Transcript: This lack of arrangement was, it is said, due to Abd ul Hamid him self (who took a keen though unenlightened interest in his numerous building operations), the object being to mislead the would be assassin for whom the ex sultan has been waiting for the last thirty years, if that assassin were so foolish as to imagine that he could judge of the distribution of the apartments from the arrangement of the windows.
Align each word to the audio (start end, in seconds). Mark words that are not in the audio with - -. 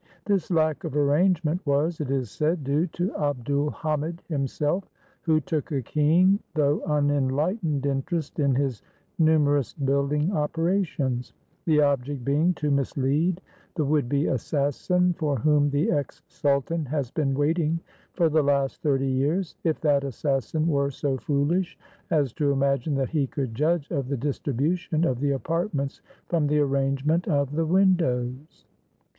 This 0.25 0.49
lack 0.49 0.83
of 0.83 0.97
arrangement 0.97 1.61
was, 1.63 2.01
it 2.01 2.09
is 2.09 2.31
said, 2.31 2.63
due 2.63 2.87
to 2.87 3.15
Abd 3.17 3.51
ul 3.51 3.69
Hamid 3.69 4.23
him 4.27 4.47
self 4.47 4.89
(who 5.21 5.39
took 5.39 5.71
a 5.71 5.83
keen 5.83 6.39
though 6.55 6.81
unenlightened 6.85 7.85
interest 7.85 8.39
in 8.39 8.55
his 8.55 8.81
numerous 9.19 9.75
building 9.75 10.33
operations), 10.35 11.33
the 11.65 11.81
object 11.81 12.25
being 12.25 12.55
to 12.55 12.71
mislead 12.71 13.41
the 13.75 13.85
would 13.85 14.09
be 14.09 14.25
assassin 14.25 15.13
for 15.13 15.35
whom 15.35 15.69
the 15.69 15.91
ex 15.91 16.23
sultan 16.27 16.83
has 16.85 17.11
been 17.11 17.35
waiting 17.35 17.79
for 18.13 18.27
the 18.27 18.41
last 18.41 18.81
thirty 18.81 19.05
years, 19.05 19.55
if 19.63 19.79
that 19.81 20.03
assassin 20.03 20.65
were 20.67 20.89
so 20.89 21.15
foolish 21.19 21.77
as 22.09 22.33
to 22.33 22.51
imagine 22.51 22.95
that 22.95 23.09
he 23.11 23.27
could 23.27 23.53
judge 23.53 23.87
of 23.91 24.07
the 24.07 24.17
distribution 24.17 25.05
of 25.05 25.19
the 25.19 25.29
apartments 25.29 26.01
from 26.25 26.47
the 26.47 26.57
arrangement 26.57 27.27
of 27.27 27.51
the 27.51 27.67
windows. 27.67 28.65